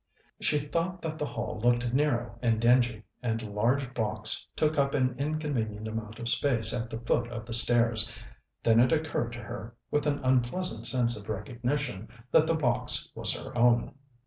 She 0.39 0.57
thought 0.57 1.03
that 1.03 1.19
the 1.19 1.27
hall 1.27 1.59
looked 1.63 1.93
narrow 1.93 2.39
and 2.41 2.59
dingy, 2.59 3.03
and 3.21 3.39
a 3.43 3.47
large 3.51 3.93
box 3.93 4.47
took 4.55 4.75
up 4.75 4.95
an 4.95 5.13
inconvenient 5.19 5.87
amount 5.87 6.17
of 6.17 6.27
space 6.27 6.73
at 6.73 6.89
the 6.89 6.97
foot 6.97 7.27
of 7.29 7.45
the 7.45 7.53
stairs. 7.53 8.11
Then 8.63 8.79
it 8.79 8.91
occurred 8.91 9.31
to 9.33 9.43
her, 9.43 9.75
with 9.91 10.07
an 10.07 10.17
unpleasant 10.23 10.87
sense 10.87 11.15
of 11.21 11.29
recognition, 11.29 12.09
that 12.31 12.47
the 12.47 12.55
box 12.55 13.09
was 13.13 13.39
her 13.39 13.55
own. 13.55 13.93